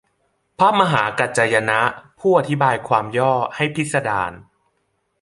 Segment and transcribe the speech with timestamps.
[0.59, 1.79] พระมหากัจจายนะ
[2.19, 4.31] ผู้อธิบายความย่อให้พิสดาร